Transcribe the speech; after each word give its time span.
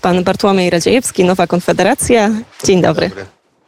Pan 0.00 0.24
Bartłomiej 0.24 0.70
Radziejewski, 0.70 1.24
Nowa 1.24 1.46
Konfederacja. 1.46 2.30
Dzień 2.64 2.82
dobry. 2.82 3.10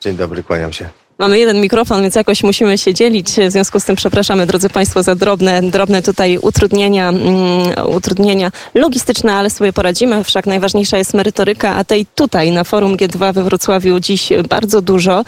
Dzień 0.00 0.16
dobry, 0.16 0.42
kłaniam 0.42 0.72
się. 0.72 0.88
Mamy 1.20 1.38
jeden 1.38 1.60
mikrofon, 1.60 2.02
więc 2.02 2.14
jakoś 2.14 2.42
musimy 2.42 2.78
się 2.78 2.94
dzielić. 2.94 3.30
W 3.30 3.50
związku 3.50 3.80
z 3.80 3.84
tym 3.84 3.96
przepraszamy, 3.96 4.46
drodzy 4.46 4.68
Państwo, 4.68 5.02
za 5.02 5.14
drobne, 5.14 5.62
drobne 5.62 6.02
tutaj 6.02 6.38
utrudnienia, 6.38 7.10
um, 7.10 7.96
utrudnienia 7.96 8.50
logistyczne, 8.74 9.34
ale 9.34 9.50
sobie 9.50 9.72
poradzimy. 9.72 10.24
Wszak 10.24 10.46
najważniejsza 10.46 10.98
jest 10.98 11.14
merytoryka, 11.14 11.76
a 11.76 11.84
tej 11.84 12.06
tutaj 12.14 12.52
na 12.52 12.64
forum 12.64 12.96
G2 12.96 13.32
we 13.32 13.44
Wrocławiu 13.44 14.00
dziś 14.00 14.32
bardzo 14.48 14.82
dużo. 14.82 15.24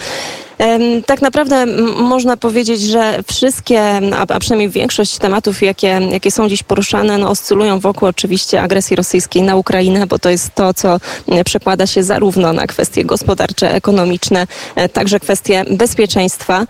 Tak 1.07 1.23
naprawdę 1.23 1.67
można 1.97 2.37
powiedzieć, 2.37 2.81
że 2.81 3.23
wszystkie, 3.33 4.01
a 4.29 4.39
przynajmniej 4.39 4.71
większość 4.71 5.19
tematów, 5.19 5.63
jakie, 5.63 6.01
jakie 6.11 6.31
są 6.31 6.49
dziś 6.49 6.63
poruszane, 6.63 7.19
no, 7.19 7.31
oscylują 7.31 7.81
wokół 7.81 8.09
oczywiście 8.09 8.63
agresji 8.63 8.97
rosyjskiej 8.97 9.43
na 9.43 9.57
Ukrainę, 9.57 10.07
bo 10.07 10.19
to 10.19 10.31
jest 10.31 10.55
to, 10.55 10.75
co 10.75 11.01
przekłada 11.45 11.87
się 11.87 12.03
zarówno 12.03 12.53
na 12.53 12.67
kwestie 12.67 13.05
gospodarcze, 13.05 13.75
ekonomiczne, 13.75 14.47
e, 14.77 14.89
także 14.89 15.21
kwestie 15.21 15.65
bezpieczeństwa. 15.71 16.67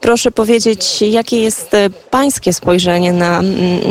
Proszę 0.00 0.30
powiedzieć, 0.30 1.02
jakie 1.02 1.42
jest 1.42 1.74
e, 1.74 1.90
pańskie 1.90 2.52
spojrzenie 2.52 3.12
na, 3.12 3.42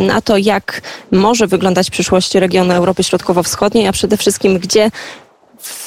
na 0.07 0.21
to, 0.21 0.37
jak 0.37 0.81
może 1.11 1.47
wyglądać 1.47 1.89
przyszłość 1.89 2.35
regionu 2.35 2.73
Europy 2.73 3.03
Środkowo-Wschodniej, 3.03 3.87
a 3.87 3.91
przede 3.91 4.17
wszystkim 4.17 4.59
gdzie 4.59 4.91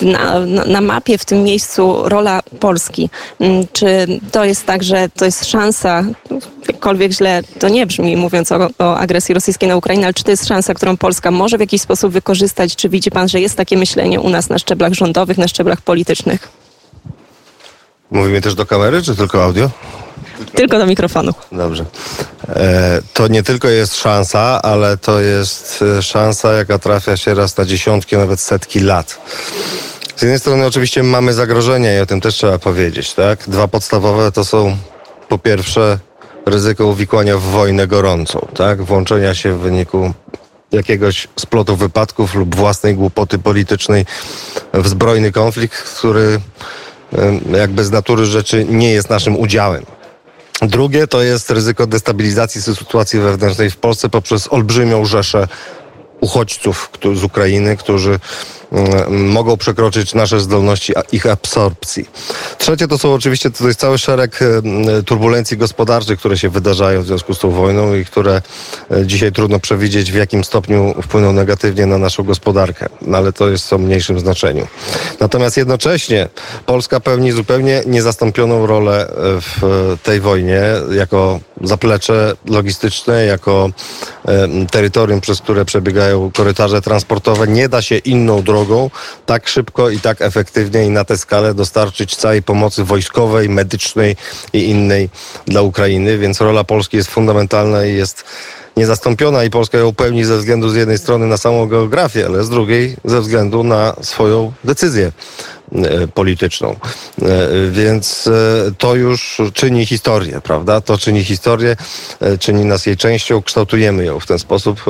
na, 0.02 0.40
na, 0.66 0.80
mapie 0.80 1.18
w 1.18 1.24
tym 1.24 1.42
miejscu 1.42 1.96
rola 2.04 2.40
Polski. 2.60 3.10
Mm, 3.40 3.66
czy 3.72 4.06
to 4.32 4.44
jest 4.44 4.66
tak, 4.66 4.82
że 4.82 5.08
to 5.08 5.24
jest 5.24 5.44
szansa, 5.44 6.04
jakkolwiek 6.68 7.12
źle 7.12 7.42
to 7.58 7.68
nie 7.68 7.86
brzmi, 7.86 8.16
mówiąc 8.16 8.52
o, 8.52 8.68
o, 8.78 8.96
agresji 8.98 9.34
rosyjskiej 9.34 9.68
na 9.68 9.76
Ukrainę, 9.76 10.04
ale 10.04 10.14
czy 10.14 10.24
to 10.24 10.30
jest 10.30 10.46
szansa, 10.46 10.74
którą 10.74 10.96
Polska 10.96 11.30
może 11.30 11.56
w 11.56 11.60
jakiś 11.60 11.82
sposób 11.82 12.12
wykorzystać? 12.12 12.76
Czy 12.76 12.88
widzi 12.88 13.10
pan, 13.10 13.28
że 13.28 13.40
jest 13.40 13.56
takie 13.56 13.76
myślenie 13.76 14.20
u 14.20 14.28
nas 14.28 14.48
na 14.48 14.58
szczeblach 14.58 14.92
rządowych, 14.92 15.38
na 15.38 15.48
szczeblach 15.48 15.80
politycznych? 15.80 16.48
Mówimy 18.10 18.40
też 18.40 18.54
do 18.54 18.66
kamery, 18.66 19.02
czy 19.02 19.16
tylko 19.16 19.44
audio? 19.44 19.70
Tylko 20.54 20.78
do 20.78 20.86
mikrofonu. 20.86 21.32
Dobrze. 21.52 21.84
E, 22.48 23.00
to 23.12 23.28
nie 23.28 23.42
tylko 23.42 23.68
jest 23.68 23.96
szansa, 23.96 24.62
ale 24.62 24.96
to 24.96 25.20
jest 25.20 25.84
e, 25.98 26.02
szansa, 26.02 26.52
jaka 26.52 26.78
trafia 26.78 27.16
się 27.16 27.34
raz 27.34 27.56
na 27.56 27.64
dziesiątki, 27.64 28.16
nawet 28.16 28.40
setki 28.40 28.80
lat. 28.80 29.18
Z 30.16 30.22
jednej 30.22 30.40
strony 30.40 30.66
oczywiście 30.66 31.02
mamy 31.02 31.32
zagrożenia 31.32 31.98
i 31.98 32.00
o 32.00 32.06
tym 32.06 32.20
też 32.20 32.34
trzeba 32.34 32.58
powiedzieć, 32.58 33.14
tak? 33.14 33.38
Dwa 33.48 33.68
podstawowe 33.68 34.32
to 34.32 34.44
są 34.44 34.76
po 35.28 35.38
pierwsze 35.38 35.98
ryzyko 36.46 36.86
uwikłania 36.86 37.38
w 37.38 37.42
wojnę 37.42 37.86
gorącą, 37.86 38.46
tak? 38.54 38.82
Włączenia 38.82 39.34
się 39.34 39.52
w 39.52 39.58
wyniku 39.58 40.12
jakiegoś 40.72 41.28
splotu 41.36 41.76
wypadków 41.76 42.34
lub 42.34 42.54
własnej 42.54 42.94
głupoty 42.94 43.38
politycznej 43.38 44.06
w 44.74 44.88
zbrojny 44.88 45.32
konflikt, 45.32 45.82
który 45.82 46.40
jakby 47.52 47.84
z 47.84 47.90
natury 47.90 48.26
rzeczy 48.26 48.64
nie 48.68 48.92
jest 48.92 49.10
naszym 49.10 49.36
udziałem. 49.36 49.84
Drugie 50.62 51.06
to 51.06 51.22
jest 51.22 51.50
ryzyko 51.50 51.86
destabilizacji 51.86 52.62
sytuacji 52.62 53.20
wewnętrznej 53.20 53.70
w 53.70 53.76
Polsce 53.76 54.08
poprzez 54.08 54.52
olbrzymią 54.52 55.04
rzeszę 55.04 55.48
uchodźców 56.20 56.90
z 57.14 57.24
Ukrainy, 57.24 57.76
którzy 57.76 58.18
Mm, 58.72 59.30
mogą 59.30 59.56
przekroczyć 59.56 60.14
nasze 60.14 60.40
zdolności 60.40 60.92
ich 61.12 61.26
absorpcji. 61.26 62.08
Trzecie 62.58 62.88
to 62.88 62.98
są 62.98 63.14
oczywiście, 63.14 63.50
to 63.50 63.66
jest 63.66 63.80
cały 63.80 63.98
szereg 63.98 64.42
mm, 64.42 65.04
turbulencji 65.04 65.56
gospodarczych, 65.56 66.18
które 66.18 66.38
się 66.38 66.48
wydarzają 66.48 67.02
w 67.02 67.06
związku 67.06 67.34
z 67.34 67.38
tą 67.38 67.50
wojną 67.50 67.94
i 67.94 68.04
które 68.04 68.42
e, 68.90 69.06
dzisiaj 69.06 69.32
trudno 69.32 69.58
przewidzieć 69.58 70.12
w 70.12 70.14
jakim 70.14 70.44
stopniu 70.44 70.94
wpłyną 71.02 71.32
negatywnie 71.32 71.86
na 71.86 71.98
naszą 71.98 72.22
gospodarkę, 72.22 72.88
no 73.02 73.18
ale 73.18 73.32
to 73.32 73.48
jest 73.48 73.72
o 73.72 73.78
mniejszym 73.78 74.20
znaczeniu. 74.20 74.66
Natomiast 75.20 75.56
jednocześnie 75.56 76.28
Polska 76.66 77.00
pełni 77.00 77.32
zupełnie 77.32 77.82
niezastąpioną 77.86 78.66
rolę 78.66 79.08
e, 79.08 79.12
w 79.40 79.60
tej 80.02 80.20
wojnie 80.20 80.62
jako 80.90 81.40
zaplecze 81.62 82.34
logistyczne, 82.46 83.24
jako 83.24 83.70
e, 84.28 84.66
terytorium, 84.70 85.20
przez 85.20 85.40
które 85.40 85.64
przebiegają 85.64 86.05
korytarze 86.34 86.82
transportowe. 86.82 87.48
Nie 87.48 87.68
da 87.68 87.82
się 87.82 87.96
inną 87.98 88.42
drogą 88.42 88.90
tak 89.26 89.48
szybko 89.48 89.90
i 89.90 90.00
tak 90.00 90.22
efektywnie 90.22 90.84
i 90.84 90.90
na 90.90 91.04
tę 91.04 91.18
skalę 91.18 91.54
dostarczyć 91.54 92.16
całej 92.16 92.42
pomocy 92.42 92.84
wojskowej, 92.84 93.48
medycznej 93.48 94.16
i 94.52 94.70
innej 94.70 95.08
dla 95.46 95.62
Ukrainy, 95.62 96.18
więc 96.18 96.40
rola 96.40 96.64
Polski 96.64 96.96
jest 96.96 97.10
fundamentalna 97.10 97.86
i 97.86 97.94
jest 97.94 98.24
niezastąpiona 98.76 99.44
i 99.44 99.50
Polska 99.50 99.78
ją 99.78 99.94
pełni 99.94 100.24
ze 100.24 100.38
względu 100.38 100.68
z 100.68 100.74
jednej 100.74 100.98
strony 100.98 101.26
na 101.26 101.36
samą 101.36 101.66
geografię, 101.66 102.26
ale 102.26 102.44
z 102.44 102.50
drugiej 102.50 102.96
ze 103.04 103.20
względu 103.20 103.64
na 103.64 103.96
swoją 104.02 104.52
decyzję 104.64 105.12
polityczną. 106.14 106.76
E, 107.22 107.26
więc 107.70 108.26
e, 108.26 108.72
to 108.78 108.94
już 108.94 109.42
czyni 109.52 109.86
historię, 109.86 110.40
prawda? 110.40 110.80
To 110.80 110.98
czyni 110.98 111.24
historię, 111.24 111.76
czyni 112.40 112.64
nas 112.64 112.86
jej 112.86 112.96
częścią, 112.96 113.42
kształtujemy 113.42 114.04
ją 114.04 114.20
w 114.20 114.26
ten 114.26 114.38
sposób. 114.38 114.84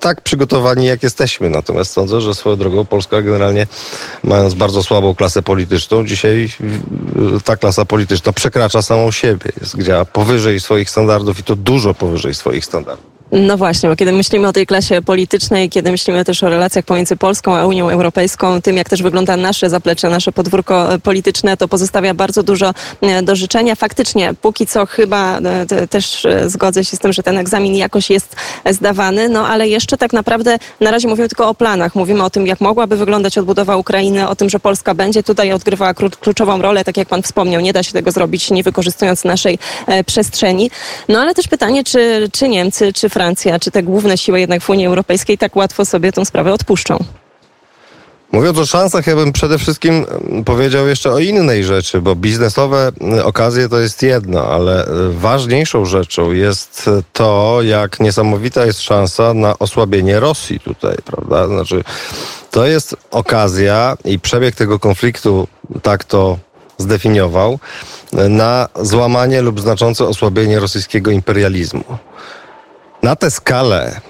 Tak 0.00 0.20
przygotowani, 0.20 0.86
jak 0.86 1.02
jesteśmy. 1.02 1.50
Natomiast 1.50 1.92
sądzę, 1.92 2.20
że 2.20 2.34
swoją 2.34 2.56
drogą 2.56 2.84
Polska 2.84 3.22
generalnie, 3.22 3.66
mając 4.24 4.54
bardzo 4.54 4.82
słabą 4.82 5.14
klasę 5.14 5.42
polityczną, 5.42 6.06
dzisiaj 6.06 6.48
ta 7.44 7.56
klasa 7.56 7.84
polityczna 7.84 8.32
przekracza 8.32 8.82
samą 8.82 9.10
siebie. 9.10 9.52
Jest 9.60 9.76
gdzie 9.76 10.06
powyżej 10.12 10.60
swoich 10.60 10.90
standardów 10.90 11.38
i 11.38 11.42
to 11.42 11.56
dużo 11.56 11.94
powyżej 11.94 12.34
swoich 12.34 12.64
standardów. 12.64 13.17
No 13.32 13.56
właśnie, 13.56 13.88
bo 13.88 13.96
kiedy 13.96 14.12
myślimy 14.12 14.48
o 14.48 14.52
tej 14.52 14.66
klasie 14.66 15.02
politycznej, 15.02 15.70
kiedy 15.70 15.90
myślimy 15.90 16.24
też 16.24 16.42
o 16.42 16.48
relacjach 16.48 16.84
pomiędzy 16.84 17.16
Polską 17.16 17.56
a 17.56 17.66
Unią 17.66 17.90
Europejską, 17.90 18.62
tym 18.62 18.76
jak 18.76 18.88
też 18.88 19.02
wygląda 19.02 19.36
nasze 19.36 19.70
zaplecze, 19.70 20.08
nasze 20.08 20.32
podwórko 20.32 20.88
polityczne, 21.02 21.56
to 21.56 21.68
pozostawia 21.68 22.14
bardzo 22.14 22.42
dużo 22.42 22.74
e, 23.00 23.22
do 23.22 23.36
życzenia. 23.36 23.74
Faktycznie, 23.74 24.34
póki 24.42 24.66
co 24.66 24.86
chyba 24.86 25.38
e, 25.38 25.86
też 25.86 26.24
e, 26.24 26.50
zgodzę 26.50 26.84
się 26.84 26.96
z 26.96 27.00
tym, 27.00 27.12
że 27.12 27.22
ten 27.22 27.38
egzamin 27.38 27.74
jakoś 27.74 28.10
jest 28.10 28.36
zdawany, 28.70 29.28
no 29.28 29.48
ale 29.48 29.68
jeszcze 29.68 29.96
tak 29.96 30.12
naprawdę 30.12 30.58
na 30.80 30.90
razie 30.90 31.08
mówimy 31.08 31.28
tylko 31.28 31.48
o 31.48 31.54
planach. 31.54 31.94
Mówimy 31.94 32.24
o 32.24 32.30
tym, 32.30 32.46
jak 32.46 32.60
mogłaby 32.60 32.96
wyglądać 32.96 33.38
odbudowa 33.38 33.76
Ukrainy, 33.76 34.28
o 34.28 34.36
tym, 34.36 34.50
że 34.50 34.60
Polska 34.60 34.94
będzie 34.94 35.22
tutaj 35.22 35.52
odgrywała 35.52 35.94
kluczową 35.94 36.62
rolę, 36.62 36.84
tak 36.84 36.96
jak 36.96 37.08
pan 37.08 37.22
wspomniał. 37.22 37.60
Nie 37.60 37.72
da 37.72 37.82
się 37.82 37.92
tego 37.92 38.10
zrobić, 38.10 38.50
nie 38.50 38.62
wykorzystując 38.62 39.24
naszej 39.24 39.58
przestrzeni. 40.06 40.70
No 41.08 41.20
ale 41.20 41.34
też 41.34 41.48
pytanie, 41.48 41.84
czy, 41.84 42.28
czy 42.32 42.48
Niemcy, 42.48 42.92
czy 42.92 43.08
Francja, 43.08 43.17
czy 43.60 43.70
te 43.70 43.82
główne 43.82 44.18
siły 44.18 44.40
jednak 44.40 44.62
w 44.62 44.70
Unii 44.70 44.86
Europejskiej 44.86 45.38
tak 45.38 45.56
łatwo 45.56 45.84
sobie 45.84 46.12
tę 46.12 46.24
sprawę 46.24 46.52
odpuszczą? 46.52 46.98
Mówiąc 48.32 48.58
o 48.58 48.66
szansach, 48.66 49.06
ja 49.06 49.16
bym 49.16 49.32
przede 49.32 49.58
wszystkim 49.58 50.06
mm, 50.10 50.44
powiedział 50.44 50.88
jeszcze 50.88 51.12
o 51.12 51.18
innej 51.18 51.64
rzeczy, 51.64 52.00
bo 52.00 52.14
biznesowe 52.14 52.92
mm, 53.00 53.26
okazje 53.26 53.68
to 53.68 53.78
jest 53.78 54.02
jedno, 54.02 54.44
ale 54.46 54.86
y, 54.86 55.12
ważniejszą 55.12 55.84
rzeczą 55.84 56.32
jest 56.32 56.90
to, 57.12 57.58
jak 57.62 58.00
niesamowita 58.00 58.66
jest 58.66 58.80
szansa 58.80 59.34
na 59.34 59.58
osłabienie 59.58 60.20
Rosji 60.20 60.60
tutaj, 60.60 60.96
prawda? 61.04 61.46
Znaczy, 61.46 61.84
to 62.50 62.66
jest 62.66 62.96
okazja 63.10 63.96
i 64.04 64.18
przebieg 64.18 64.54
tego 64.54 64.78
konfliktu 64.78 65.48
tak 65.82 66.04
to 66.04 66.38
zdefiniował, 66.78 67.58
na 68.12 68.68
złamanie 68.82 69.42
lub 69.42 69.60
znaczące 69.60 70.04
osłabienie 70.04 70.60
rosyjskiego 70.60 71.10
imperializmu. 71.10 71.84
Na 73.02 73.16
tę 73.16 73.30
skalę 73.30 74.00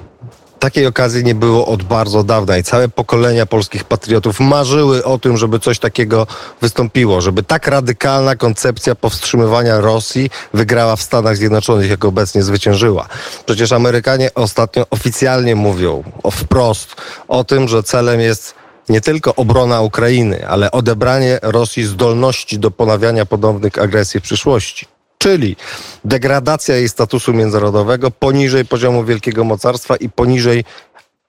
takiej 0.59 0.87
okazji 0.87 1.25
nie 1.25 1.35
było 1.35 1.67
od 1.67 1.83
bardzo 1.83 2.25
dawna 2.25 2.59
i 2.59 2.63
całe 2.63 2.89
pokolenia 2.89 3.47
polskich 3.47 3.85
patriotów 3.85 4.41
marzyły 4.41 5.05
o 5.05 5.19
tym, 5.19 5.37
żeby 5.37 5.61
coś 5.61 5.79
takiego 5.79 6.27
wystąpiło, 6.61 7.21
żeby 7.21 7.43
tak 7.43 7.67
radykalna 7.67 8.37
koncepcja 8.37 8.95
powstrzymywania 8.95 9.81
Rosji 9.81 10.31
wygrała 10.55 10.97
w 10.97 11.03
Stanach 11.03 11.37
Zjednoczonych, 11.37 11.91
jak 11.91 12.05
obecnie 12.05 12.43
zwyciężyła. 12.43 13.09
Przecież 13.47 13.73
Amerykanie 13.73 14.35
ostatnio 14.35 14.87
oficjalnie 14.91 15.57
mówią 15.57 16.05
o 16.23 16.31
wprost 16.31 16.97
o 17.29 17.45
tym, 17.45 17.69
że 17.69 17.83
celem 17.83 18.21
jest 18.21 18.55
nie 18.89 19.01
tylko 19.01 19.35
obrona 19.35 19.81
Ukrainy, 19.81 20.49
ale 20.49 20.71
odebranie 20.71 21.39
Rosji 21.43 21.85
zdolności 21.85 22.59
do 22.59 22.71
ponawiania 22.71 23.27
podobnych 23.27 23.79
agresji 23.79 24.21
w 24.21 24.23
przyszłości 24.23 24.98
czyli 25.19 25.57
degradacja 26.05 26.77
jej 26.77 26.89
statusu 26.89 27.33
międzynarodowego 27.35 28.11
poniżej 28.11 28.65
poziomu 28.65 29.05
wielkiego 29.05 29.45
mocarstwa 29.45 29.97
i 29.97 30.09
poniżej 30.09 30.65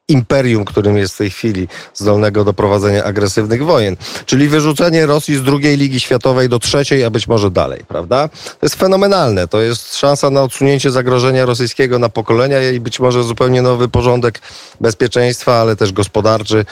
imperium, 0.10 0.66
którym 0.66 0.98
jest 0.98 1.14
w 1.14 1.18
tej 1.18 1.30
chwili 1.30 1.68
zdolnego 1.94 2.44
do 2.44 2.54
prowadzenia 2.54 3.04
agresywnych 3.04 3.66
wojen. 3.66 3.98
Czyli 4.26 4.48
wyrzucenie 4.48 5.06
Rosji 5.06 5.36
z 5.36 5.44
drugiej 5.44 5.78
ligi 5.78 6.00
światowej 6.00 6.50
do 6.50 6.60
trzeciej, 6.60 7.04
a 7.04 7.10
być 7.10 7.28
może 7.28 7.52
dalej, 7.52 7.84
prawda? 7.88 8.28
To 8.28 8.66
jest 8.66 8.76
fenomenalne. 8.76 9.48
To 9.48 9.62
jest 9.62 9.98
szansa 9.98 10.30
na 10.30 10.44
odsunięcie 10.44 10.92
zagrożenia 10.92 11.46
rosyjskiego 11.46 12.00
na 12.00 12.10
pokolenia 12.10 12.72
i 12.72 12.80
być 12.80 13.00
może 13.00 13.24
zupełnie 13.24 13.62
nowy 13.62 13.90
porządek 13.90 14.42
bezpieczeństwa, 14.82 15.62
ale 15.62 15.76
też 15.76 15.92
gospodarczy 15.92 16.60
e, 16.60 16.66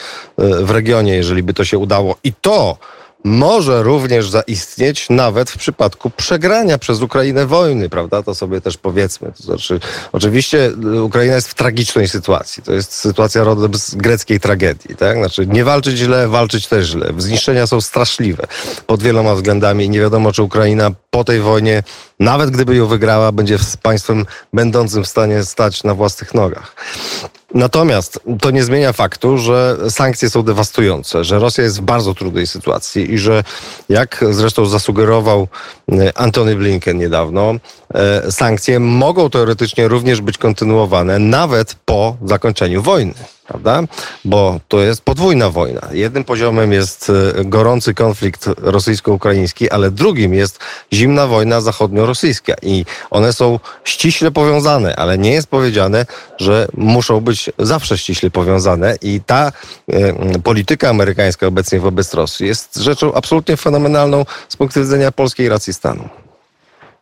w 0.64 0.70
regionie, 0.70 1.14
jeżeli 1.14 1.42
by 1.42 1.54
to 1.54 1.64
się 1.64 1.78
udało. 1.78 2.16
I 2.24 2.32
to 2.32 2.78
może 3.24 3.82
również 3.82 4.30
zaistnieć 4.30 5.10
nawet 5.10 5.50
w 5.50 5.58
przypadku 5.58 6.10
przegrania 6.10 6.78
przez 6.78 7.02
Ukrainę 7.02 7.46
wojny, 7.46 7.88
prawda? 7.88 8.22
To 8.22 8.34
sobie 8.34 8.60
też 8.60 8.76
powiedzmy. 8.76 9.32
To 9.36 9.42
znaczy, 9.42 9.80
oczywiście 10.12 10.72
Ukraina 11.02 11.34
jest 11.34 11.48
w 11.48 11.54
tragicznej 11.54 12.08
sytuacji. 12.08 12.62
To 12.62 12.72
jest 12.72 12.92
sytuacja 12.92 13.44
rodem 13.44 13.74
z 13.74 13.94
greckiej 13.94 14.40
tragedii, 14.40 14.96
tak? 14.96 15.16
Znaczy, 15.16 15.46
nie 15.46 15.64
walczyć 15.64 15.98
źle, 15.98 16.28
walczyć 16.28 16.66
też 16.66 16.86
źle. 16.86 17.12
Zniszczenia 17.18 17.66
są 17.66 17.80
straszliwe 17.80 18.46
pod 18.86 19.02
wieloma 19.02 19.34
względami 19.34 19.84
i 19.84 19.90
nie 19.90 20.00
wiadomo, 20.00 20.32
czy 20.32 20.42
Ukraina 20.42 20.90
po 21.10 21.24
tej 21.24 21.40
wojnie, 21.40 21.82
nawet 22.20 22.50
gdyby 22.50 22.76
ją 22.76 22.86
wygrała, 22.86 23.32
będzie 23.32 23.58
państwem 23.82 24.26
będącym 24.52 25.04
w 25.04 25.08
stanie 25.08 25.44
stać 25.44 25.84
na 25.84 25.94
własnych 25.94 26.34
nogach. 26.34 26.74
Natomiast 27.54 28.20
to 28.40 28.50
nie 28.50 28.64
zmienia 28.64 28.92
faktu, 28.92 29.38
że 29.38 29.76
sankcje 29.90 30.30
są 30.30 30.42
dewastujące, 30.42 31.24
że 31.24 31.38
Rosja 31.38 31.64
jest 31.64 31.80
w 31.80 31.84
bardzo 31.84 32.14
trudnej 32.14 32.46
sytuacji 32.46 33.14
i 33.14 33.18
że, 33.18 33.44
jak 33.88 34.24
zresztą 34.30 34.66
zasugerował 34.66 35.48
e, 35.92 36.18
Antony 36.18 36.56
Blinken 36.56 36.98
niedawno, 36.98 37.54
e, 37.94 38.32
sankcje 38.32 38.80
mogą 38.80 39.30
teoretycznie 39.30 39.88
również 39.88 40.20
być 40.20 40.38
kontynuowane 40.38 41.18
nawet 41.18 41.74
po 41.84 42.16
zakończeniu 42.24 42.82
wojny 42.82 43.14
prawda? 43.48 43.82
Bo 44.24 44.60
to 44.68 44.80
jest 44.80 45.02
podwójna 45.02 45.50
wojna. 45.50 45.80
Jednym 45.92 46.24
poziomem 46.24 46.72
jest 46.72 47.10
e, 47.10 47.44
gorący 47.44 47.94
konflikt 47.94 48.46
rosyjsko-ukraiński, 48.56 49.70
ale 49.70 49.90
drugim 49.90 50.34
jest 50.34 50.58
zimna 50.92 51.26
wojna 51.26 51.60
zachodnio-rosyjska 51.60 52.54
i 52.62 52.84
one 53.10 53.32
są 53.32 53.60
ściśle 53.84 54.30
powiązane, 54.30 54.96
ale 54.96 55.18
nie 55.18 55.32
jest 55.32 55.48
powiedziane, 55.48 56.06
że 56.38 56.68
muszą 56.74 57.20
być 57.20 57.50
zawsze 57.58 57.98
ściśle 57.98 58.30
powiązane 58.30 58.96
i 59.02 59.20
ta 59.26 59.52
e, 59.92 60.38
polityka 60.38 60.90
amerykańska 60.90 61.46
obecnie 61.46 61.80
wobec 61.80 62.14
Rosji 62.14 62.46
jest 62.46 62.76
rzeczą 62.76 63.14
absolutnie 63.14 63.56
fenomenalną 63.56 64.24
z 64.48 64.56
punktu 64.56 64.80
widzenia 64.80 65.12
polskiej 65.12 65.48
racji 65.48 65.74
stanu. 65.74 66.08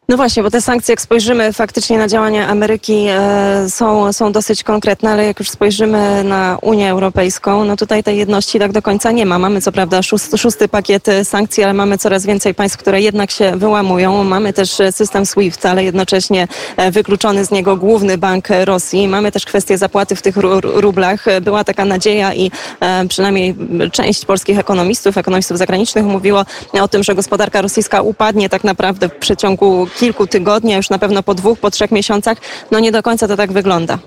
No 0.09 0.17
właśnie, 0.17 0.43
bo 0.43 0.51
te 0.51 0.61
sankcje, 0.61 0.93
jak 0.93 1.01
spojrzymy 1.01 1.53
faktycznie 1.53 1.99
na 1.99 2.09
działania 2.09 2.49
Ameryki, 2.49 3.07
e, 3.09 3.71
są, 3.71 4.13
są 4.13 4.33
dosyć 4.33 4.63
konkretne, 4.63 5.11
ale 5.11 5.27
jak 5.27 5.39
już 5.39 5.51
spojrzymy 5.51 6.25
na 6.25 6.59
Unię 6.63 6.91
Europejską, 6.91 7.65
no 7.65 7.77
tutaj 7.77 8.03
tej 8.03 8.19
jedności 8.19 8.59
tak 8.59 8.73
do 8.73 8.83
końca 8.83 9.13
nie 9.13 9.27
ma. 9.27 9.39
Mamy 9.39 9.61
co 9.61 9.73
prawda 9.73 10.03
szósty, 10.03 10.39
szósty 10.39 10.69
pakiet 10.69 11.07
sankcji, 11.25 11.65
ale 11.65 11.73
mamy 11.73 11.99
coraz 11.99 12.27
więcej 12.27 12.55
państw, 12.55 12.79
które 12.79 13.01
jednak 13.01 13.31
się 13.31 13.57
wyłamują. 13.57 14.25
Mamy 14.25 14.53
też 14.53 14.79
system 14.91 15.27
SWIFT, 15.27 15.67
ale 15.67 15.85
jednocześnie 15.85 16.49
e, 16.77 16.91
wykluczony 16.91 17.45
z 17.45 17.51
niego 17.51 17.77
główny 17.77 18.19
bank 18.19 18.49
Rosji. 18.65 19.09
Mamy 19.09 19.33
też 19.33 19.45
kwestię 19.45 19.79
zapłaty 19.79 20.17
w 20.17 20.23
tych 20.23 20.37
rublach. 20.63 21.25
Była 21.41 21.65
taka 21.65 21.85
nadzieja 21.85 22.35
i 22.35 22.51
e, 22.81 23.09
przynajmniej 23.09 23.55
część 23.93 24.25
polskich 24.25 24.59
ekonomistów, 24.59 25.19
ekonomistów 25.19 25.59
zagranicznych 25.59 26.05
mówiło 26.05 26.45
o 26.73 26.89
tym, 26.89 27.03
że 27.03 27.15
gospodarka 27.15 27.63
rosyjska 27.63 28.03
upadnie 28.03 28.49
tak 28.49 28.65
naprawdę 28.65 29.09
w 29.09 29.15
przeciągu 29.15 29.87
kilku 29.97 30.27
tygodni, 30.27 30.75
a 30.75 30.77
już 30.77 30.91
na 30.91 30.99
pewno 30.99 31.23
po 31.23 31.35
dwóch, 31.35 31.59
po 31.59 31.71
trzech 31.71 31.91
miesiącach, 31.91 32.39
no 32.71 32.81
nie 32.81 32.93
do 32.93 33.03
końca 33.03 33.29
to 33.29 33.37
tak 33.37 33.53
wygląda. 33.53 33.99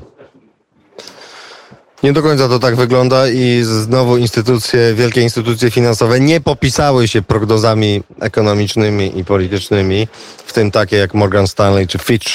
Nie 2.03 2.13
do 2.13 2.21
końca 2.21 2.47
to 2.47 2.59
tak 2.59 2.75
wygląda 2.75 3.27
i 3.27 3.61
znowu 3.63 4.17
instytucje, 4.17 4.93
wielkie 4.93 5.21
instytucje 5.21 5.71
finansowe 5.71 6.19
nie 6.19 6.41
popisały 6.41 7.07
się 7.07 7.21
prognozami 7.21 8.03
ekonomicznymi 8.19 9.19
i 9.19 9.25
politycznymi, 9.25 10.07
w 10.45 10.53
tym 10.53 10.71
takie 10.71 10.97
jak 10.97 11.13
Morgan 11.13 11.47
Stanley 11.47 11.87
czy 11.87 11.97
Fitch. 11.97 12.31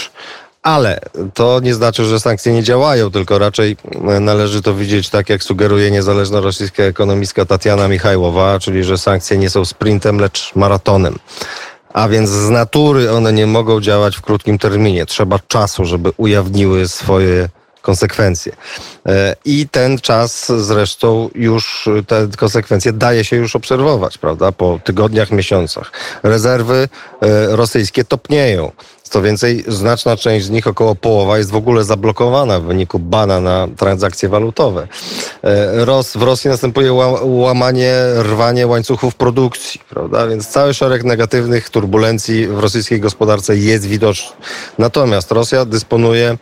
Ale 0.62 1.00
to 1.34 1.60
nie 1.60 1.74
znaczy, 1.74 2.04
że 2.04 2.20
sankcje 2.20 2.52
nie 2.52 2.62
działają, 2.62 3.10
tylko 3.10 3.38
raczej 3.38 3.76
należy 4.20 4.62
to 4.62 4.74
widzieć 4.74 5.08
tak, 5.08 5.30
jak 5.30 5.42
sugeruje 5.42 5.90
niezależna 5.90 6.40
rosyjska 6.40 6.82
ekonomistka 6.82 7.44
Tatiana 7.44 7.88
Michajłowa, 7.88 8.58
czyli 8.58 8.84
że 8.84 8.98
sankcje 8.98 9.38
nie 9.38 9.50
są 9.50 9.64
sprintem, 9.64 10.18
lecz 10.18 10.54
maratonem 10.54 11.18
a 11.94 12.08
więc 12.08 12.30
z 12.30 12.50
natury 12.50 13.12
one 13.12 13.32
nie 13.32 13.46
mogą 13.46 13.80
działać 13.80 14.16
w 14.16 14.20
krótkim 14.20 14.58
terminie. 14.58 15.06
Trzeba 15.06 15.38
czasu, 15.38 15.84
żeby 15.84 16.12
ujawniły 16.16 16.88
swoje 16.88 17.48
konsekwencje. 17.82 18.52
E, 19.06 19.36
I 19.44 19.68
ten 19.68 19.98
czas 19.98 20.52
zresztą 20.58 21.30
już, 21.34 21.88
te 22.06 22.28
konsekwencje 22.36 22.92
daje 22.92 23.24
się 23.24 23.36
już 23.36 23.56
obserwować, 23.56 24.18
prawda, 24.18 24.52
po 24.52 24.80
tygodniach, 24.84 25.30
miesiącach. 25.30 25.92
Rezerwy 26.22 26.88
e, 27.20 27.56
rosyjskie 27.56 28.04
topnieją. 28.04 28.72
Co 29.14 29.22
więcej, 29.22 29.64
znaczna 29.68 30.16
część 30.16 30.46
z 30.46 30.50
nich, 30.50 30.66
około 30.66 30.94
połowa, 30.94 31.38
jest 31.38 31.50
w 31.50 31.56
ogóle 31.56 31.84
zablokowana 31.84 32.60
w 32.60 32.62
wyniku 32.62 32.98
bana 32.98 33.40
na 33.40 33.68
transakcje 33.76 34.28
walutowe. 34.28 34.88
E, 35.44 35.84
Ros, 35.84 36.16
w 36.16 36.22
Rosji 36.22 36.50
następuje 36.50 36.92
łamanie, 37.22 37.94
rwanie 38.22 38.66
łańcuchów 38.66 39.14
produkcji, 39.14 39.80
prawda? 39.90 40.26
Więc 40.26 40.48
cały 40.48 40.74
szereg 40.74 41.04
negatywnych 41.04 41.70
turbulencji 41.70 42.46
w 42.46 42.58
rosyjskiej 42.58 43.00
gospodarce 43.00 43.56
jest 43.56 43.86
widoczny. 43.86 44.36
Natomiast 44.78 45.32
Rosja 45.32 45.64
dysponuje 45.64 46.36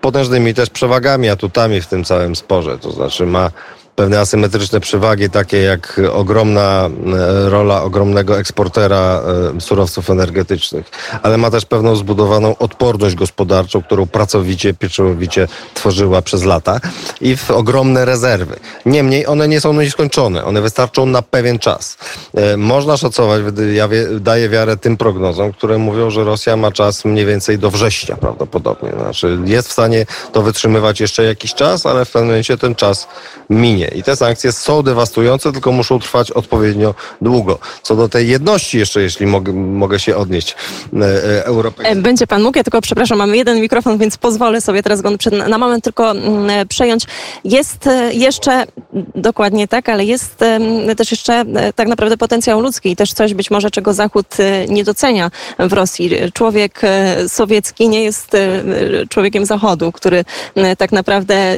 potężnymi 0.00 0.54
też 0.54 0.70
przewagami, 0.70 1.28
atutami 1.28 1.80
w 1.80 1.86
tym 1.86 2.04
całym 2.04 2.36
sporze. 2.36 2.78
To 2.78 2.90
znaczy 2.90 3.26
ma 3.26 3.50
pewne 3.96 4.20
asymetryczne 4.20 4.80
przewagi, 4.80 5.30
takie 5.30 5.62
jak 5.62 6.00
ogromna 6.12 6.90
e, 7.16 7.50
rola 7.50 7.82
ogromnego 7.82 8.38
eksportera 8.38 9.22
e, 9.56 9.60
surowców 9.60 10.10
energetycznych, 10.10 10.90
ale 11.22 11.38
ma 11.38 11.50
też 11.50 11.66
pewną 11.66 11.96
zbudowaną 11.96 12.58
odporność 12.58 13.14
gospodarczą, 13.14 13.82
którą 13.82 14.06
pracowicie, 14.06 14.74
pieczołowicie 14.74 15.48
tworzyła 15.74 16.22
przez 16.22 16.44
lata 16.44 16.80
i 17.20 17.36
w 17.36 17.50
ogromne 17.50 18.04
rezerwy. 18.04 18.56
Niemniej 18.86 19.26
one 19.26 19.48
nie 19.48 19.60
są 19.60 19.72
nieskończone, 19.72 20.44
one 20.44 20.60
wystarczą 20.60 21.06
na 21.06 21.22
pewien 21.22 21.58
czas. 21.58 21.96
E, 22.34 22.56
można 22.56 22.96
szacować, 22.96 23.42
ja 23.74 23.88
daję 24.20 24.48
wiarę 24.48 24.76
tym 24.76 24.96
prognozom, 24.96 25.52
które 25.52 25.78
mówią, 25.78 26.10
że 26.10 26.24
Rosja 26.24 26.56
ma 26.56 26.72
czas 26.72 27.04
mniej 27.04 27.26
więcej 27.26 27.58
do 27.58 27.70
września 27.70 28.16
prawdopodobnie. 28.16 28.90
Znaczy 28.98 29.38
jest 29.44 29.68
w 29.68 29.72
stanie 29.72 30.06
to 30.32 30.42
wytrzymywać 30.42 31.00
jeszcze 31.00 31.24
jakiś 31.24 31.54
czas, 31.54 31.86
ale 31.86 32.04
w 32.04 32.10
pewnym 32.10 32.28
momencie 32.28 32.58
ten 32.58 32.74
czas 32.74 33.08
minie. 33.50 33.83
I 33.88 34.02
te 34.02 34.16
sankcje 34.16 34.52
są 34.52 34.82
dewastujące, 34.82 35.52
tylko 35.52 35.72
muszą 35.72 35.98
trwać 35.98 36.30
odpowiednio 36.30 36.94
długo. 37.22 37.58
Co 37.82 37.96
do 37.96 38.08
tej 38.08 38.28
jedności 38.28 38.78
jeszcze, 38.78 39.02
jeśli 39.02 39.26
mogę, 39.26 39.52
mogę 39.52 39.98
się 40.00 40.16
odnieść 40.16 40.56
e, 40.92 41.04
e, 41.04 41.44
europejskiej. 41.44 42.02
Będzie 42.02 42.26
pan 42.26 42.42
mógł, 42.42 42.58
ja 42.58 42.64
tylko 42.64 42.80
przepraszam, 42.80 43.18
mamy 43.18 43.36
jeden 43.36 43.60
mikrofon, 43.60 43.98
więc 43.98 44.16
pozwolę 44.16 44.60
sobie 44.60 44.82
teraz 44.82 45.00
go 45.00 45.10
na 45.48 45.58
moment 45.58 45.84
tylko 45.84 46.10
mm, 46.10 46.50
e, 46.50 46.66
przejąć. 46.66 47.04
Jest 47.44 47.88
jeszcze, 48.12 48.66
dokładnie 49.14 49.68
tak, 49.68 49.88
ale 49.88 50.04
jest 50.04 50.36
też 50.96 51.10
jeszcze 51.10 51.44
tak 51.74 51.88
naprawdę 51.88 52.16
potencjał 52.16 52.60
ludzki 52.60 52.90
i 52.90 52.96
też 52.96 53.12
coś 53.12 53.34
być 53.34 53.50
może, 53.50 53.70
czego 53.70 53.94
Zachód 53.94 54.26
nie 54.68 54.84
docenia 54.84 55.30
w 55.58 55.72
Rosji. 55.72 56.10
Człowiek 56.32 56.80
sowiecki 57.28 57.88
nie 57.88 58.04
jest 58.04 58.36
człowiekiem 59.08 59.46
Zachodu, 59.46 59.92
który 59.92 60.24
tak 60.78 60.92
naprawdę 60.92 61.56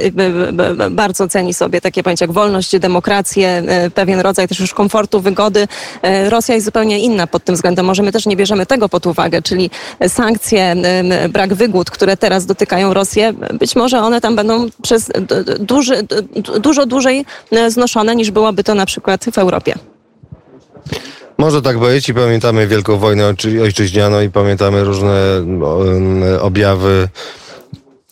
bardzo 0.90 1.29
ceni 1.29 1.55
sobie 1.55 1.81
takie 1.81 2.02
jak 2.20 2.32
wolność, 2.32 2.78
demokrację, 2.78 3.48
e, 3.66 3.90
pewien 3.90 4.20
rodzaj 4.20 4.48
też 4.48 4.60
już 4.60 4.74
komfortu, 4.74 5.20
wygody. 5.20 5.68
E, 6.02 6.31
Rosja 6.31 6.55
jest 6.55 6.64
zupełnie 6.64 6.98
inna 6.98 7.26
pod 7.26 7.44
tym 7.44 7.55
względem. 7.55 7.86
Może 7.86 8.02
my 8.02 8.12
też 8.12 8.26
nie 8.26 8.36
bierzemy 8.36 8.67
tego 8.67 8.88
pod 8.88 9.06
uwagę, 9.06 9.43
czyli 9.43 9.70
sankcje, 10.08 10.76
brak 11.29 11.55
wygód, 11.55 11.91
które 11.91 12.17
teraz 12.17 12.46
dotykają 12.46 12.94
Rosję, 12.94 13.32
być 13.58 13.76
może 13.76 13.98
one 13.98 14.20
tam 14.20 14.36
będą 14.36 14.67
przez 14.82 15.10
duży, 15.60 16.06
dużo 16.60 16.86
dłużej 16.86 17.24
e, 17.50 17.70
znoszone 17.70 18.17
niż 18.17 18.31
byłoby 18.31 18.64
to 18.64 18.74
na 18.74 18.86
przykład 18.86 19.24
w 19.32 19.38
Europie. 19.38 19.74
Może 21.38 21.62
tak 21.62 21.79
być 21.79 22.08
i 22.08 22.14
pamiętamy 22.14 22.67
Wielką 22.67 22.98
Wojnę 22.98 23.34
Ojczyźnianą 23.62 24.20
i 24.20 24.31
pamiętamy 24.31 24.84
różne 24.84 25.14
objawy 26.41 27.08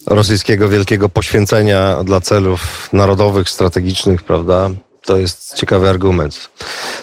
rosyjskiego 0.07 0.69
wielkiego 0.69 1.09
poświęcenia 1.09 2.05
dla 2.05 2.21
celów 2.21 2.89
narodowych, 2.93 3.49
strategicznych, 3.49 4.23
prawda? 4.23 4.71
To 5.05 5.17
jest 5.17 5.55
ciekawy 5.55 5.89
argument. 5.89 6.51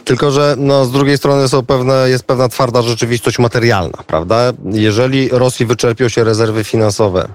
Tylko, 0.05 0.31
że 0.31 0.55
no, 0.57 0.85
z 0.85 0.91
drugiej 0.91 1.17
strony 1.17 1.47
są 1.47 1.65
pewne, 1.65 2.09
jest 2.09 2.23
pewna 2.23 2.49
twarda 2.49 2.81
rzeczywistość 2.81 3.39
materialna, 3.39 3.97
prawda? 4.07 4.53
Jeżeli 4.65 5.29
Rosji 5.29 5.65
wyczerpią 5.65 6.09
się 6.09 6.23
rezerwy 6.23 6.63
finansowe 6.63 7.27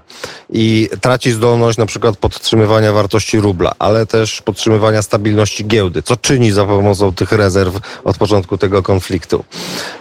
i 0.51 0.89
traci 1.01 1.33
zdolność 1.33 1.79
na 1.79 1.87
przykład 1.87 2.17
podtrzymywania 2.17 2.93
wartości 2.93 3.41
rubla, 3.41 3.73
ale 3.79 4.07
też 4.07 4.43
podtrzymywania 4.43 5.03
stabilności 5.03 5.67
giełdy, 5.67 6.03
co 6.03 6.17
czyni 6.17 6.53
za 6.53 6.65
pomocą 6.65 7.15
tych 7.15 7.33
rezerw 7.33 7.75
od 8.05 8.19
początku 8.19 8.59
tego 8.59 8.83
konfliktu, 8.83 9.45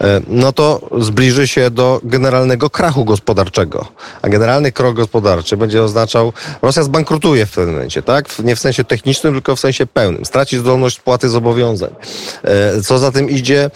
e, 0.01 0.21
no 0.27 0.51
to 0.51 0.89
zbliży 0.99 1.47
się 1.47 1.69
do 1.69 1.99
generalnego 2.03 2.69
krachu 2.69 3.05
gospodarczego. 3.05 3.87
A 4.21 4.29
generalny 4.29 4.71
krach 4.71 4.93
gospodarczy 4.93 5.57
będzie 5.57 5.83
oznaczał, 5.83 6.33
Rosja 6.61 6.83
zbankrutuje 6.83 7.45
w 7.45 7.51
tym 7.51 7.73
momencie, 7.73 8.01
tak? 8.01 8.39
Nie 8.39 8.55
w 8.55 8.59
sensie 8.59 8.83
technicznym, 8.83 9.33
tylko 9.33 9.55
w 9.55 9.59
sensie 9.59 9.85
pełnym. 9.85 10.25
Straci 10.25 10.54
zdolność 10.57 10.99
płaty 10.99 11.29
zobowiązań. 11.29 11.95
Co 12.83 12.97
za 12.97 13.11
tym 13.11 13.29
idzie, 13.29 13.71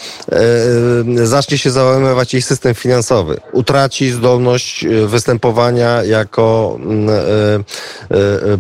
zacznie 1.24 1.58
się 1.58 1.72
załamywać 1.72 2.34
jej 2.34 2.42
system 2.42 2.76
finansowy. 2.76 3.40
Utraci 3.54 4.12
zdolność 4.12 4.86
występowania 5.06 6.04
jako 6.04 6.78
mm, 6.80 7.10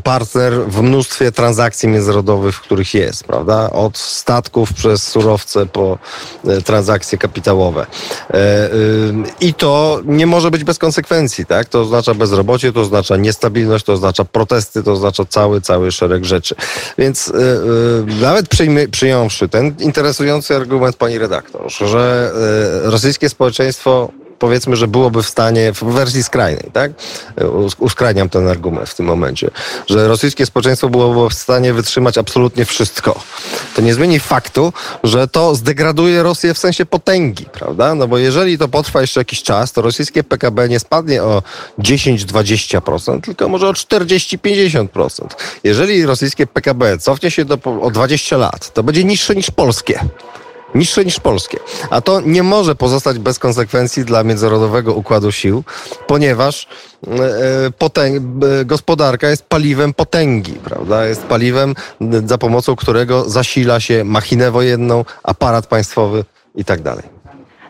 partner 0.04 0.54
w 0.68 0.82
mnóstwie 0.82 1.32
transakcji 1.32 1.90
międzynarodowych, 1.90 2.56
w 2.56 2.62
których 2.62 2.94
jest, 2.94 3.24
prawda? 3.24 3.70
Od 3.70 3.98
statków 3.98 4.74
przez 4.74 5.04
surowce 5.04 5.66
po 5.66 5.98
transakcje 6.66 7.18
kapitałowe. 7.18 7.86
I 9.40 9.54
to 9.54 10.02
nie 10.06 10.28
może 10.28 10.52
być 10.52 10.64
bez 10.64 10.78
konsekwencji, 10.78 11.46
tak? 11.46 11.70
To 11.70 11.82
oznacza 11.82 12.14
bezrobocie, 12.14 12.74
to 12.74 12.82
oznacza 12.82 13.18
niestabilność, 13.18 13.86
to 13.86 13.94
oznacza 13.94 14.26
protesty, 14.26 14.84
to 14.84 14.92
oznacza 14.92 15.26
cały, 15.26 15.62
cały 15.62 15.92
szereg 15.92 16.26
rzeczy. 16.26 16.56
Więc 16.98 17.34
nawet 18.22 18.48
przyjmy, 18.48 18.88
przyjąwszy 18.88 19.50
ten 19.50 19.76
interesujący 19.80 20.56
argument 20.56 20.96
pani 20.96 21.18
redaktor, 21.18 21.72
że 21.72 22.32
yy, 22.84 22.92
rosyjskie 22.92 23.30
społeczeństwo 23.30 24.12
powiedzmy, 24.40 24.76
że 24.76 24.88
byłoby 24.88 25.24
w 25.24 25.28
stanie, 25.28 25.74
w 25.74 25.84
wersji 25.84 26.24
skrajnej, 26.24 26.70
tak? 26.74 26.92
Uskrajniam 27.78 28.30
ten 28.30 28.48
argument 28.48 28.90
w 28.90 28.96
tym 28.96 29.06
momencie, 29.06 29.50
że 29.88 30.08
rosyjskie 30.08 30.46
społeczeństwo 30.46 30.90
byłoby 30.90 31.30
w 31.30 31.34
stanie 31.34 31.74
wytrzymać 31.74 32.18
absolutnie 32.18 32.66
wszystko. 32.66 33.22
To 33.76 33.82
nie 33.82 33.94
zmieni 33.94 34.20
faktu, 34.20 34.74
że 35.04 35.28
to 35.28 35.56
zdegraduje 35.56 36.24
Rosję 36.24 36.54
w 36.54 36.58
sensie 36.58 36.86
potęgi, 36.86 37.46
prawda? 37.46 37.96
No 37.96 38.08
bo 38.08 38.18
jeżeli 38.18 38.58
to 38.58 38.68
potrwa 38.68 39.02
jeszcze 39.02 39.20
jakiś 39.20 39.44
czas, 39.44 39.72
to 39.72 39.82
rosyjskie 39.82 40.24
PKB 40.24 40.70
nie 40.70 40.80
spadnie 40.80 41.24
o 41.24 41.44
10-20%, 41.80 43.22
tylko 43.22 43.48
może 43.48 43.68
o 43.70 43.74
40-50%. 43.74 45.28
Jeżeli 45.64 46.06
rosyjskie 46.06 46.48
PKB 46.48 46.98
cofnie 46.98 47.32
się 47.32 47.46
do, 47.46 47.58
o 47.82 47.92
20 47.92 48.38
lat, 48.38 48.74
to 48.74 48.84
będzie 48.84 49.04
niższe 49.04 49.36
niż 49.36 49.52
polskie 49.52 50.00
niższe 50.76 51.06
niż 51.06 51.20
polskie. 51.20 51.60
A 51.90 52.02
to 52.02 52.22
nie 52.22 52.44
może 52.44 52.76
pozostać 52.76 53.20
bez 53.20 53.40
konsekwencji 53.40 54.06
dla 54.06 54.24
międzynarodowego 54.24 54.94
układu 54.94 55.32
sił, 55.32 55.64
ponieważ 56.08 56.68
e, 57.08 57.12
e, 57.66 57.72
potęg, 57.72 58.24
gospodarka 58.66 59.30
jest 59.30 59.46
paliwem 59.46 59.94
potęgi, 59.94 60.54
prawda? 60.54 61.06
Jest 61.06 61.24
paliwem, 61.24 61.76
za 62.26 62.38
pomocą 62.38 62.76
którego 62.76 63.30
zasila 63.30 63.80
się 63.80 64.04
machinę 64.04 64.52
wojenną, 64.52 65.06
aparat 65.24 65.68
państwowy 65.68 66.26
i 66.56 66.66
tak 66.66 66.82
dalej. 66.82 67.20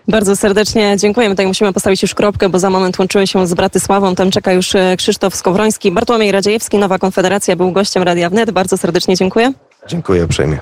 Bardzo 0.07 0.35
serdecznie 0.35 0.97
dziękujemy. 0.97 1.35
Tutaj 1.35 1.47
musimy 1.47 1.73
postawić 1.73 2.01
już 2.01 2.15
kropkę, 2.15 2.49
bo 2.49 2.59
za 2.59 2.69
moment 2.69 2.99
łączyły 2.99 3.27
się 3.27 3.47
z 3.47 3.53
Bratysławą. 3.53 4.15
Tam 4.15 4.31
czeka 4.31 4.53
już 4.53 4.75
e, 4.75 4.95
Krzysztof 4.97 5.35
Skowroński. 5.35 5.91
Bartłomiej 5.91 6.31
Radziejewski, 6.31 6.77
Nowa 6.77 6.99
Konfederacja, 6.99 7.55
był 7.55 7.71
gościem 7.71 8.03
Radia 8.03 8.29
Wnet. 8.29 8.51
Bardzo 8.51 8.77
serdecznie 8.77 9.15
dziękuję. 9.15 9.53
Dziękuję 9.87 10.25
uprzejmie. 10.25 10.59